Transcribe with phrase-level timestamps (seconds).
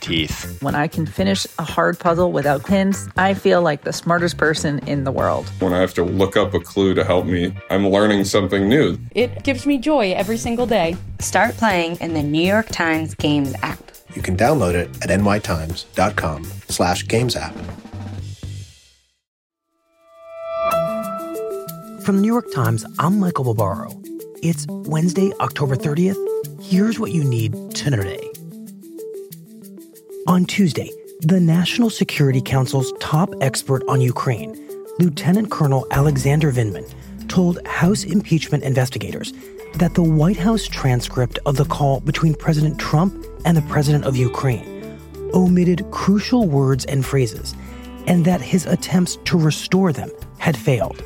[0.00, 0.60] teeth.
[0.62, 4.78] When I can finish a hard puzzle without pins, I feel like the smartest person
[4.80, 5.48] in the world.
[5.60, 8.98] When I have to look up a clue to help me, I'm learning something new.
[9.14, 10.96] It gives me joy every single day.
[11.20, 13.78] Start playing in the New York Times Games app.
[14.14, 17.54] You can download it at nytimes.com slash games app.
[22.02, 23.90] From the New York Times, I'm Michael Barbaro.
[24.42, 26.16] It's Wednesday, October 30th.
[26.62, 28.27] Here's what you need to know today.
[30.28, 30.90] On Tuesday,
[31.20, 34.54] the National Security Council's top expert on Ukraine,
[34.98, 36.86] Lieutenant Colonel Alexander Vindman,
[37.28, 39.32] told House impeachment investigators
[39.76, 44.18] that the White House transcript of the call between President Trump and the President of
[44.18, 45.00] Ukraine
[45.32, 47.54] omitted crucial words and phrases,
[48.06, 51.02] and that his attempts to restore them had failed.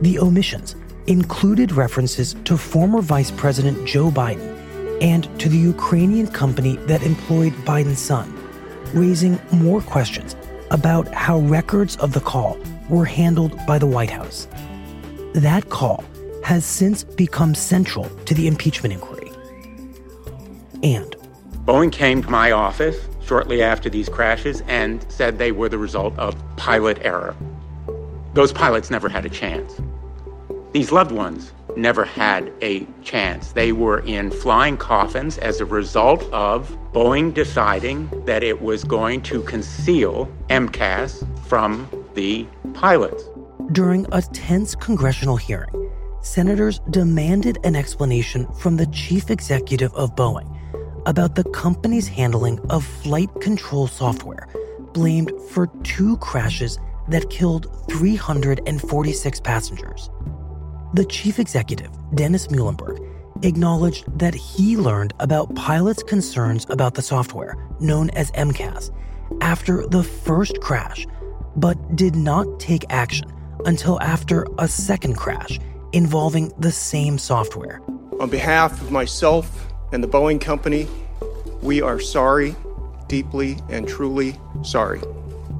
[0.00, 0.74] The omissions
[1.06, 4.51] included references to former Vice President Joe Biden
[5.00, 8.32] and to the Ukrainian company that employed Biden's son,
[8.92, 10.36] raising more questions
[10.70, 14.48] about how records of the call were handled by the White House.
[15.34, 16.04] That call
[16.44, 19.30] has since become central to the impeachment inquiry.
[20.82, 21.16] And
[21.64, 26.18] Boeing came to my office shortly after these crashes and said they were the result
[26.18, 27.36] of pilot error.
[28.34, 29.80] Those pilots never had a chance.
[30.72, 33.52] These loved ones never had a chance.
[33.52, 39.22] They were in flying coffins as a result of Boeing deciding that it was going
[39.22, 43.24] to conceal MCAS from the pilots.
[43.72, 50.48] During a tense congressional hearing, senators demanded an explanation from the chief executive of Boeing
[51.06, 54.46] about the company's handling of flight control software
[54.92, 60.10] blamed for two crashes that killed 346 passengers.
[60.94, 63.00] The chief executive, Dennis Muilenburg,
[63.42, 68.90] acknowledged that he learned about pilots' concerns about the software, known as MCAS,
[69.40, 71.06] after the first crash,
[71.56, 73.32] but did not take action
[73.64, 75.58] until after a second crash
[75.94, 77.80] involving the same software.
[78.20, 80.86] On behalf of myself and the Boeing Company,
[81.62, 82.54] we are sorry,
[83.08, 85.00] deeply and truly sorry.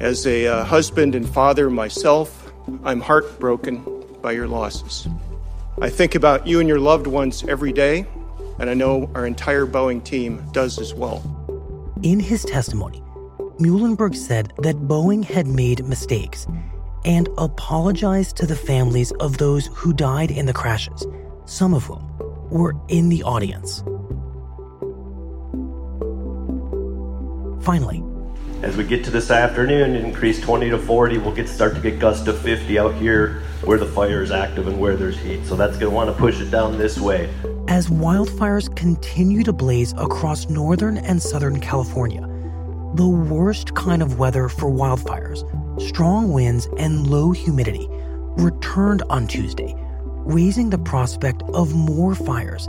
[0.00, 2.52] As a uh, husband and father myself,
[2.84, 3.93] I'm heartbroken
[4.24, 5.06] by your losses.
[5.82, 8.06] I think about you and your loved ones every day,
[8.58, 11.22] and I know our entire Boeing team does as well.
[12.02, 13.02] In his testimony,
[13.58, 16.46] Muilenburg said that Boeing had made mistakes
[17.04, 21.06] and apologized to the families of those who died in the crashes,
[21.44, 22.02] some of whom
[22.48, 23.82] were in the audience.
[27.62, 28.02] Finally,
[28.62, 31.98] as we get to this afternoon, increase 20 to 40, we'll get start to get
[31.98, 35.44] gusts of 50 out here where the fire is active and where there's heat.
[35.44, 37.32] So that's going to want to push it down this way.
[37.68, 42.22] As wildfires continue to blaze across northern and southern California,
[42.94, 45.44] the worst kind of weather for wildfires,
[45.80, 47.86] strong winds and low humidity,
[48.36, 49.74] returned on Tuesday,
[50.24, 52.66] raising the prospect of more fires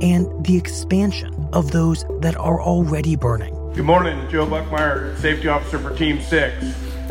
[0.00, 3.54] and the expansion of those that are already burning.
[3.74, 6.64] Good morning, Joe Buckmeyer, Safety Officer for Team 6.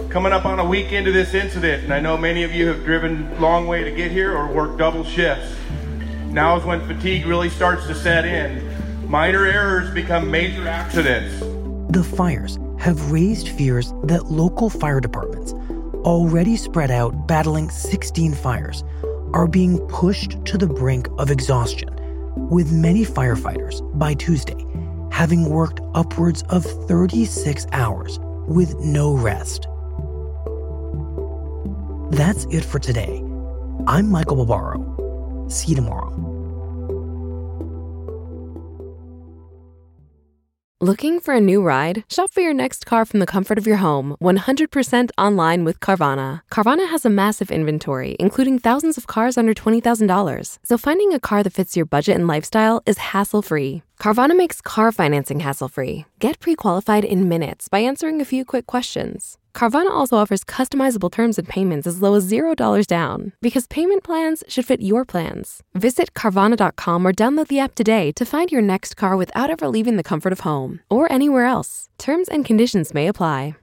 [0.10, 2.86] Coming up on a week into this incident, and I know many of you have
[2.86, 5.54] driven long way to get here or worked double shifts.
[6.28, 8.66] Now is when fatigue really starts to set in.
[9.10, 11.38] Minor errors become major accidents.
[11.90, 15.52] The fires have raised fears that local fire departments,
[16.06, 18.86] already spread out battling 16 fires,
[19.34, 21.90] are being pushed to the brink of exhaustion,
[22.50, 24.63] with many firefighters by Tuesday
[25.14, 29.68] having worked upwards of 36 hours with no rest.
[32.10, 33.24] That's it for today.
[33.86, 35.48] I'm Michael Barbaro.
[35.50, 36.34] See you tomorrow.
[40.82, 42.04] Looking for a new ride?
[42.10, 46.42] Shop for your next car from the comfort of your home, 100% online with Carvana.
[46.52, 50.58] Carvana has a massive inventory, including thousands of cars under $20,000.
[50.66, 53.82] So finding a car that fits your budget and lifestyle is hassle free.
[54.04, 56.06] Carvana makes car financing hassle free.
[56.20, 59.38] Get pre qualified in minutes by answering a few quick questions.
[59.56, 64.44] Carvana also offers customizable terms and payments as low as $0 down because payment plans
[64.50, 65.64] should fit your plans.
[65.74, 69.96] Visit Carvana.com or download the app today to find your next car without ever leaving
[69.96, 71.88] the comfort of home or anywhere else.
[71.98, 73.56] Terms and conditions may apply.